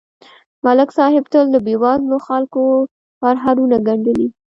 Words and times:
ملک 0.65 0.89
صاحب 0.97 1.23
تل 1.33 1.45
د 1.51 1.57
بېوزلو 1.67 2.17
خلکو 2.27 2.63
پرهارونه 3.21 3.77
گنډلي 3.87 4.27